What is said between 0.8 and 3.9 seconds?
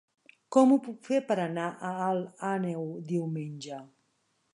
puc fer per anar a Alt Àneu diumenge?